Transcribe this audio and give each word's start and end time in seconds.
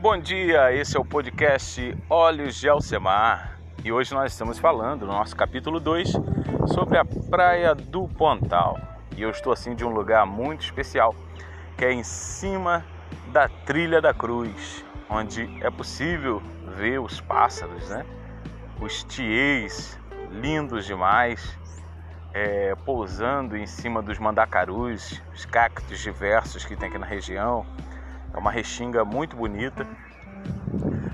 Bom 0.00 0.16
dia, 0.16 0.72
esse 0.72 0.96
é 0.96 1.00
o 1.00 1.04
podcast 1.04 1.98
Olhos 2.08 2.54
de 2.54 2.68
Alcemar 2.68 3.58
e 3.84 3.90
hoje 3.90 4.14
nós 4.14 4.30
estamos 4.30 4.56
falando 4.56 5.04
no 5.04 5.12
nosso 5.12 5.34
capítulo 5.34 5.80
2 5.80 6.12
sobre 6.72 6.96
a 6.96 7.04
Praia 7.04 7.74
do 7.74 8.06
Pontal. 8.06 8.78
E 9.16 9.22
eu 9.22 9.30
estou 9.30 9.52
assim 9.52 9.74
de 9.74 9.84
um 9.84 9.88
lugar 9.88 10.24
muito 10.24 10.62
especial, 10.62 11.16
que 11.76 11.84
é 11.84 11.92
em 11.92 12.04
cima 12.04 12.86
da 13.32 13.48
Trilha 13.48 14.00
da 14.00 14.14
Cruz, 14.14 14.84
onde 15.10 15.48
é 15.64 15.68
possível 15.68 16.40
ver 16.76 17.00
os 17.00 17.20
pássaros, 17.20 17.88
né? 17.88 18.06
Os 18.80 19.02
tiês 19.02 19.98
lindos 20.30 20.86
demais, 20.86 21.58
é, 22.32 22.72
pousando 22.86 23.56
em 23.56 23.66
cima 23.66 24.00
dos 24.00 24.16
mandacarus, 24.20 25.20
os 25.34 25.44
cactos 25.44 25.98
diversos 25.98 26.64
que 26.64 26.76
tem 26.76 26.88
aqui 26.88 26.98
na 26.98 27.06
região 27.06 27.66
é 28.32 28.38
uma 28.38 28.50
restinga 28.50 29.04
muito 29.04 29.36
bonita. 29.36 29.86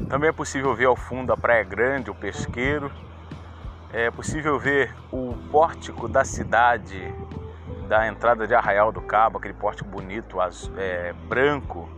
Também 0.09 0.29
é 0.29 0.33
possível 0.33 0.75
ver 0.75 0.87
ao 0.87 0.97
fundo 0.97 1.33
a 1.33 1.37
Praia 1.37 1.65
Grande, 1.65 2.11
o 2.11 2.15
pesqueiro. 2.15 2.91
É 3.93 4.11
possível 4.11 4.59
ver 4.59 4.95
o 5.13 5.35
pórtico 5.51 6.09
da 6.09 6.25
cidade, 6.25 7.15
da 7.89 8.07
entrada 8.07 8.47
de 8.47 8.55
Arraial 8.55 8.91
do 8.93 9.01
Cabo, 9.01 9.39
aquele 9.39 9.55
pórtico 9.55 9.89
bonito, 9.89 10.39
é, 10.77 11.13
branco. 11.29 11.89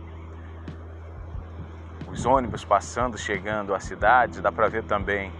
Os 2.07 2.25
ônibus 2.25 2.63
passando, 2.63 3.17
chegando 3.17 3.73
à 3.73 3.79
cidade. 3.79 4.41
Dá 4.41 4.51
para 4.51 4.67
ver 4.67 4.83
também 4.83 5.31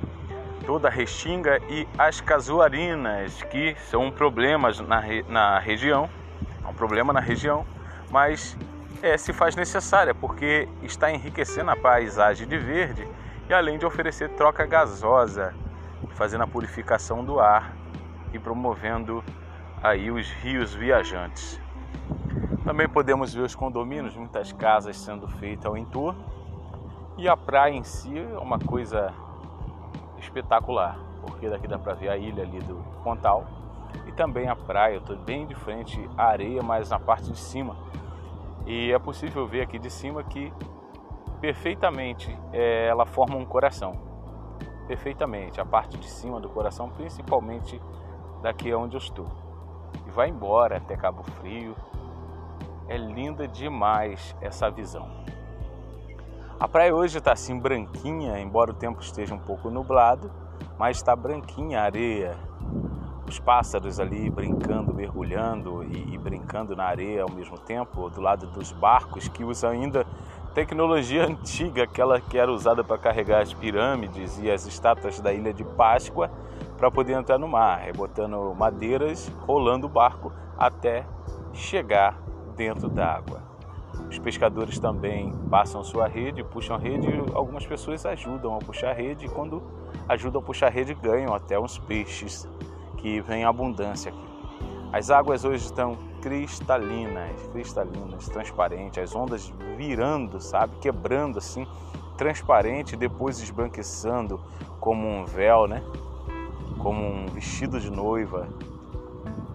toda 0.66 0.90
a 0.90 0.92
restinga 0.92 1.60
e 1.70 1.88
as 1.98 2.20
casuarinas, 2.20 3.42
que 3.44 3.76
são 3.90 4.04
um 4.04 4.12
problema 4.12 4.70
na, 4.86 5.02
na 5.30 5.60
região. 5.60 6.10
É 6.64 6.68
um 6.68 6.74
problema 6.74 7.14
na 7.14 7.22
região, 7.22 7.66
mas 8.12 8.58
é, 9.02 9.18
se 9.18 9.32
faz 9.32 9.56
necessária, 9.56 10.14
porque 10.14 10.68
está 10.82 11.12
enriquecendo 11.12 11.72
a 11.72 11.76
paisagem 11.76 12.48
de 12.48 12.58
verde 12.58 13.08
e 13.50 13.54
além 13.54 13.78
de 13.78 13.86
oferecer 13.86 14.30
troca 14.30 14.66
gasosa, 14.66 15.54
fazendo 16.10 16.44
a 16.44 16.48
purificação 16.48 17.24
do 17.24 17.40
ar 17.40 17.76
e 18.34 18.40
promovendo 18.40 19.24
aí 19.82 20.12
os 20.12 20.30
rios 20.30 20.74
viajantes. 20.74 21.60
Também 22.64 22.90
podemos 22.90 23.34
ver 23.34 23.42
os 23.42 23.56
condomínios, 23.56 24.16
muitas 24.16 24.52
casas 24.52 24.98
sendo 24.98 25.28
feitas 25.28 25.66
ao 25.66 25.78
entorno 25.78 26.26
e 27.18 27.28
a 27.28 27.38
praia 27.38 27.74
em 27.74 27.84
si 27.84 28.18
é 28.18 28.38
uma 28.38 28.60
coisa 28.60 29.14
espetacular, 30.20 31.00
porque 31.22 31.50
daqui 31.50 31.68
dá 31.68 31.80
para 31.80 31.94
ver 31.94 32.10
a 32.10 32.18
ilha 32.18 32.44
ali 32.44 32.60
do 32.60 32.84
Pontal 33.04 33.46
e 34.06 34.12
também 34.12 34.50
a 34.50 34.56
praia, 34.56 34.96
eu 34.96 35.00
estou 35.00 35.16
bem 35.16 35.46
de 35.46 35.56
frente 35.56 36.10
à 36.18 36.26
areia, 36.26 36.62
mas 36.62 36.90
na 36.90 37.00
parte 37.00 37.32
de 37.32 37.38
cima 37.38 37.76
e 38.68 38.92
é 38.92 39.00
possível 39.00 39.48
ver 39.48 39.62
aqui 39.62 39.80
de 39.80 39.90
cima 39.90 40.22
que 40.24 40.52
perfeitamente 41.40 42.38
é, 42.52 42.88
ela 42.88 43.06
forma 43.06 43.38
um 43.38 43.46
coração. 43.46 43.94
Perfeitamente, 44.88 45.62
a 45.62 45.66
parte 45.66 45.98
de 45.98 46.08
cima 46.08 46.40
do 46.40 46.50
coração, 46.50 46.90
principalmente 46.90 47.82
daqui 48.42 48.74
onde 48.74 48.96
eu 48.96 49.00
estou. 49.00 49.28
E 50.06 50.12
vai 50.12 50.28
embora 50.30 50.78
até 50.78 50.98
Cabo 50.98 51.24
Frio. 51.24 51.76
É 52.90 52.98
linda 52.98 53.48
demais 53.48 54.36
essa 54.42 54.70
visão. 54.70 55.10
A 56.60 56.68
praia 56.68 56.94
hoje 56.94 57.20
está 57.20 57.32
assim 57.32 57.58
branquinha, 57.58 58.38
embora 58.40 58.72
o 58.72 58.74
tempo 58.74 59.00
esteja 59.02 59.34
um 59.34 59.40
pouco 59.40 59.70
nublado, 59.70 60.30
mas 60.78 60.98
está 60.98 61.16
branquinha 61.16 61.80
a 61.80 61.84
areia, 61.84 62.38
os 63.28 63.40
pássaros 63.40 64.00
ali 64.00 64.30
brincando, 64.30 64.94
mergulhando 64.94 65.84
e, 65.84 66.14
e, 66.14 66.18
brincando 66.18 66.76
na 66.76 66.86
areia 66.86 67.24
ao 67.24 67.32
mesmo 67.32 67.58
tempo, 67.58 68.10
do 68.10 68.22
lado 68.22 68.48
dos 68.48 68.72
barcos 68.72 69.28
que 69.28 69.44
usam 69.44 69.72
ainda 69.72 70.06
tecnologia 70.54 71.26
antiga, 71.28 71.84
aquela 71.84 72.22
que 72.22 72.38
era 72.38 72.52
usada 72.52 72.84
para 72.84 72.98
carregar 72.98 73.42
as 73.42 73.54
pirâmides 73.54 74.40
e 74.40 74.50
as 74.50 74.66
estátuas 74.66 75.20
da 75.20 75.34
ilha 75.34 75.54
de 75.54 75.64
Páscoa 75.64 76.32
para 76.78 76.90
poder 76.90 77.14
entrar 77.14 77.38
no 77.38 77.48
mar, 77.48 77.80
rebotando 77.80 78.56
madeiras, 78.56 79.32
rolando 79.46 79.88
o 79.88 79.90
barco 79.90 80.32
até 80.58 81.06
chegar 81.54 82.18
dentro 82.56 82.88
da 82.88 83.14
água. 83.14 83.42
Os 84.10 84.20
pescadores 84.20 84.80
também 84.80 85.34
passam 85.50 85.84
sua 85.84 86.08
rede, 86.08 86.44
puxam 86.44 86.78
a 86.78 86.80
rede 86.80 87.08
e 87.10 87.36
algumas 87.36 87.66
pessoas 87.66 88.06
ajudam 88.06 88.56
a 88.56 88.60
puxar 88.60 88.92
a 88.92 88.94
rede. 88.94 89.26
E 89.26 89.30
quando 89.30 89.62
ajudam 90.08 90.42
a 90.42 90.44
puxar 90.44 90.68
a 90.68 90.70
rede 90.70 90.94
ganham 90.94 91.34
até 91.34 91.60
uns 91.60 91.78
peixes 91.78 92.48
que 92.98 93.22
vem 93.22 93.44
abundância 93.44 94.12
aqui. 94.12 94.28
As 94.92 95.10
águas 95.10 95.44
hoje 95.46 95.66
estão 95.66 95.98
cristalinas, 96.22 97.42
cristalinas, 97.52 98.26
transparentes, 98.28 98.98
as 99.04 99.16
ondas 99.16 99.52
virando, 99.78 100.42
sabe, 100.42 100.76
quebrando 100.78 101.38
assim, 101.38 101.68
transparente, 102.18 102.96
depois 102.96 103.40
esbranquiçando 103.40 104.40
como 104.80 105.08
um 105.08 105.26
véu, 105.26 105.68
né? 105.68 105.84
Como 106.80 107.02
um 107.02 107.28
vestido 107.28 107.80
de 107.80 107.92
noiva 107.92 108.48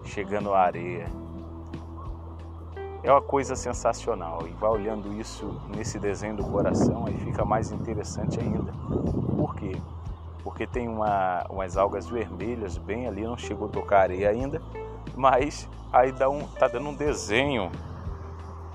chegando 0.03 0.53
à 0.53 0.61
areia. 0.61 1.07
É 3.01 3.11
uma 3.11 3.21
coisa 3.21 3.55
sensacional 3.55 4.47
e 4.47 4.51
vai 4.51 4.69
olhando 4.69 5.13
isso 5.13 5.59
nesse 5.75 5.99
desenho 5.99 6.37
do 6.37 6.43
coração 6.45 7.05
aí 7.05 7.17
fica 7.17 7.43
mais 7.43 7.71
interessante 7.71 8.39
ainda. 8.39 8.71
Por 9.37 9.55
quê? 9.55 9.73
Porque 10.43 10.67
tem 10.67 10.87
uma, 10.87 11.45
umas 11.49 11.77
algas 11.77 12.07
vermelhas 12.07 12.77
bem 12.77 13.07
ali, 13.07 13.23
não 13.23 13.37
chegou 13.37 13.67
a 13.67 13.71
tocar 13.71 14.01
areia 14.01 14.29
ainda, 14.29 14.61
mas 15.15 15.69
aí 15.91 16.11
dá 16.11 16.29
um, 16.29 16.45
tá 16.45 16.67
dando 16.67 16.89
um 16.89 16.93
desenho 16.93 17.71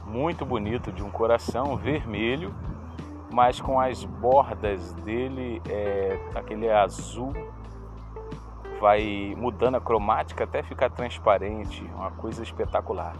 muito 0.06 0.46
bonito 0.46 0.90
de 0.90 1.02
um 1.02 1.10
coração 1.10 1.76
vermelho, 1.76 2.54
mas 3.30 3.60
com 3.60 3.78
as 3.78 4.02
bordas 4.04 4.94
dele, 4.94 5.60
é, 5.68 6.18
aquele 6.34 6.70
azul, 6.70 7.34
vai 8.80 9.34
mudando 9.36 9.74
a 9.74 9.80
cromática 9.80 10.44
até 10.44 10.62
ficar 10.62 10.88
transparente, 10.88 11.84
uma 11.94 12.10
coisa 12.12 12.42
espetacular. 12.42 13.14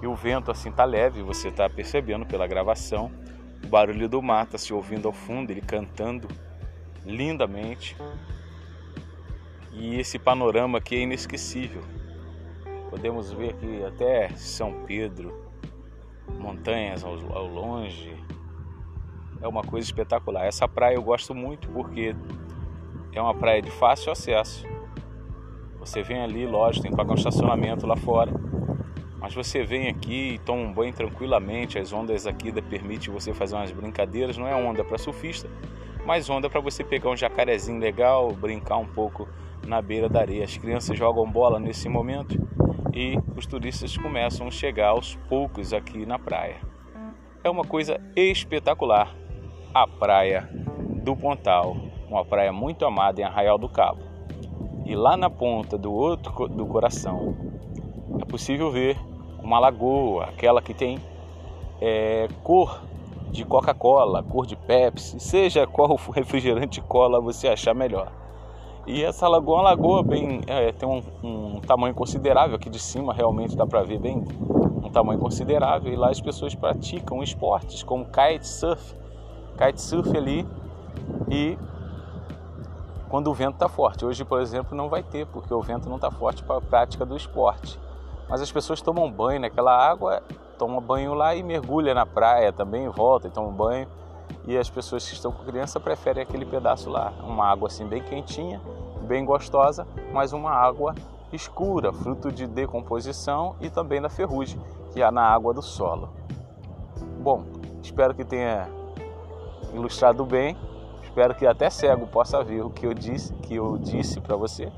E 0.00 0.06
o 0.06 0.14
vento 0.14 0.50
assim 0.50 0.70
tá 0.70 0.84
leve, 0.84 1.22
você 1.22 1.50
tá 1.50 1.68
percebendo 1.68 2.26
pela 2.26 2.46
gravação, 2.46 3.10
o 3.64 3.66
barulho 3.66 4.08
do 4.08 4.22
mar 4.22 4.46
tá 4.46 4.58
se 4.58 4.72
ouvindo 4.72 5.08
ao 5.08 5.12
fundo, 5.12 5.50
ele 5.50 5.62
cantando 5.62 6.28
lindamente. 7.06 7.96
E 9.72 9.98
esse 9.98 10.18
panorama 10.18 10.78
aqui 10.78 10.96
é 10.96 11.00
inesquecível. 11.00 11.82
Podemos 12.90 13.32
ver 13.32 13.50
aqui 13.50 13.84
até 13.84 14.28
São 14.30 14.84
Pedro, 14.86 15.32
montanhas 16.38 17.04
ao, 17.04 17.12
ao 17.32 17.46
longe. 17.46 18.12
É 19.40 19.46
uma 19.46 19.62
coisa 19.62 19.86
espetacular. 19.86 20.46
Essa 20.46 20.66
praia 20.66 20.94
eu 20.94 21.02
gosto 21.02 21.34
muito 21.34 21.68
porque 21.68 22.16
é 23.12 23.20
uma 23.20 23.34
praia 23.34 23.62
de 23.62 23.70
fácil 23.70 24.10
acesso. 24.10 24.66
Você 25.78 26.02
vem 26.02 26.20
ali, 26.22 26.46
lógico, 26.46 26.82
tem 26.82 26.90
que 26.90 26.96
pagar 26.96 27.12
um 27.12 27.16
estacionamento 27.16 27.86
lá 27.86 27.96
fora. 27.96 28.32
Mas 29.20 29.34
você 29.34 29.62
vem 29.62 29.88
aqui 29.88 30.34
e 30.34 30.38
toma 30.38 30.62
um 30.62 30.72
banho 30.72 30.92
tranquilamente. 30.92 31.78
As 31.78 31.92
ondas 31.92 32.26
aqui 32.26 32.50
permitem 32.62 33.12
você 33.12 33.32
fazer 33.34 33.56
umas 33.56 33.72
brincadeiras. 33.72 34.36
Não 34.36 34.46
é 34.46 34.54
onda 34.54 34.84
para 34.84 34.98
surfista, 34.98 35.48
mais 36.06 36.30
onda 36.30 36.48
para 36.48 36.60
você 36.60 36.84
pegar 36.84 37.10
um 37.10 37.16
jacarezinho 37.16 37.80
legal, 37.80 38.30
brincar 38.30 38.76
um 38.76 38.86
pouco 38.86 39.28
na 39.66 39.82
beira 39.82 40.08
da 40.08 40.20
areia. 40.20 40.44
As 40.44 40.56
crianças 40.56 40.96
jogam 40.96 41.28
bola 41.28 41.58
nesse 41.58 41.88
momento 41.88 42.40
e 42.94 43.18
os 43.36 43.44
turistas 43.44 43.96
começam 43.96 44.46
a 44.46 44.50
chegar 44.52 44.90
aos 44.90 45.16
poucos 45.28 45.72
aqui 45.72 46.06
na 46.06 46.16
praia. 46.16 46.58
É 47.42 47.50
uma 47.50 47.64
coisa 47.64 48.00
espetacular. 48.14 49.12
A 49.74 49.86
praia 49.86 50.48
do 51.02 51.16
Pontal, 51.16 51.76
uma 52.08 52.24
praia 52.24 52.52
muito 52.52 52.86
amada 52.86 53.20
em 53.20 53.24
Arraial 53.24 53.58
do 53.58 53.68
Cabo. 53.68 54.00
E 54.84 54.94
lá 54.94 55.16
na 55.16 55.28
ponta 55.28 55.76
do 55.76 55.92
outro 55.92 56.48
do 56.48 56.66
coração 56.66 57.36
é 58.22 58.24
possível 58.24 58.70
ver 58.70 58.96
uma 59.42 59.58
lagoa, 59.58 60.26
aquela 60.26 60.62
que 60.62 60.72
tem 60.72 60.98
é, 61.80 62.28
cor 62.44 62.80
de 63.36 63.44
Coca-Cola, 63.44 64.22
cor 64.22 64.46
de 64.46 64.56
Pepsi, 64.56 65.20
seja 65.20 65.66
qual 65.66 65.94
refrigerante 66.12 66.80
cola 66.80 67.20
você 67.20 67.48
achar 67.48 67.74
melhor. 67.74 68.10
E 68.86 69.02
essa 69.02 69.26
lagoa 69.26 69.56
é 69.56 69.58
uma 69.58 69.70
lagoa 69.70 70.02
bem, 70.02 70.40
é, 70.46 70.72
tem 70.72 70.88
um, 70.88 71.02
um, 71.22 71.60
tamanho 71.60 71.94
considerável 71.94 72.54
aqui 72.54 72.70
de 72.70 72.78
cima, 72.78 73.12
realmente 73.12 73.56
dá 73.56 73.66
para 73.66 73.82
ver 73.82 73.98
bem 73.98 74.24
um 74.82 74.88
tamanho 74.88 75.18
considerável. 75.18 75.92
E 75.92 75.96
lá 75.96 76.10
as 76.10 76.20
pessoas 76.20 76.54
praticam 76.54 77.20
esportes 77.22 77.82
como 77.82 78.06
kitesurf, 78.06 78.94
kitesurf 79.58 80.16
ali 80.16 80.46
e 81.28 81.58
quando 83.08 83.28
o 83.28 83.34
vento 83.34 83.54
está 83.54 83.68
forte. 83.68 84.04
Hoje, 84.04 84.24
por 84.24 84.40
exemplo, 84.40 84.76
não 84.76 84.88
vai 84.88 85.02
ter, 85.02 85.26
porque 85.26 85.52
o 85.52 85.60
vento 85.60 85.88
não 85.88 85.96
está 85.96 86.10
forte 86.10 86.44
para 86.44 86.58
a 86.58 86.60
prática 86.60 87.04
do 87.04 87.16
esporte. 87.16 87.80
Mas 88.28 88.40
as 88.40 88.52
pessoas 88.52 88.80
tomam 88.80 89.10
banho 89.10 89.40
naquela 89.40 89.76
água 89.76 90.22
toma 90.58 90.80
banho 90.80 91.14
lá 91.14 91.34
e 91.34 91.42
mergulha 91.42 91.94
na 91.94 92.06
praia 92.06 92.52
também, 92.52 92.88
volta 92.88 93.28
e 93.28 93.30
toma 93.30 93.50
banho. 93.50 93.88
E 94.46 94.56
as 94.56 94.68
pessoas 94.68 95.06
que 95.06 95.14
estão 95.14 95.32
com 95.32 95.44
criança 95.44 95.78
preferem 95.78 96.22
aquele 96.22 96.44
pedaço 96.44 96.90
lá, 96.90 97.12
uma 97.22 97.46
água 97.46 97.68
assim 97.68 97.86
bem 97.86 98.02
quentinha, 98.02 98.60
bem 99.02 99.24
gostosa, 99.24 99.86
mas 100.12 100.32
uma 100.32 100.50
água 100.50 100.94
escura, 101.32 101.92
fruto 101.92 102.30
de 102.30 102.46
decomposição 102.46 103.56
e 103.60 103.68
também 103.68 104.00
da 104.00 104.08
ferrugem 104.08 104.60
que 104.92 105.02
há 105.02 105.10
na 105.10 105.22
água 105.22 105.52
do 105.52 105.62
solo. 105.62 106.10
Bom, 107.20 107.44
espero 107.82 108.14
que 108.14 108.24
tenha 108.24 108.68
ilustrado 109.72 110.24
bem. 110.24 110.56
Espero 111.02 111.34
que 111.34 111.46
até 111.46 111.70
cego 111.70 112.06
possa 112.06 112.44
ver 112.44 112.62
o 112.62 112.68
que 112.68 112.86
eu 112.86 112.92
disse, 112.92 113.32
que 113.34 113.54
eu 113.54 113.78
disse 113.78 114.20
para 114.20 114.36
você, 114.36 114.70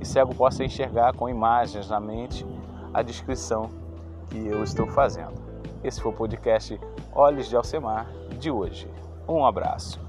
e 0.00 0.06
cego 0.06 0.34
possa 0.34 0.64
enxergar 0.64 1.12
com 1.14 1.28
imagens 1.28 1.90
na 1.90 2.00
mente 2.00 2.46
a 2.92 3.02
descrição 3.02 3.83
que 4.30 4.46
eu 4.46 4.62
estou 4.62 4.86
fazendo. 4.86 5.34
Esse 5.82 6.00
foi 6.00 6.12
o 6.12 6.14
podcast 6.14 6.80
Olhos 7.12 7.48
de 7.48 7.56
Alcemar 7.56 8.10
de 8.38 8.50
hoje. 8.50 8.88
Um 9.28 9.44
abraço. 9.44 10.00